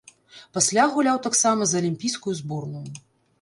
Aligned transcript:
Пасля 0.57 0.85
гуляў 0.95 1.19
таксама 1.27 1.67
за 1.73 1.77
алімпійскую 1.83 2.33
зборную. 2.41 2.83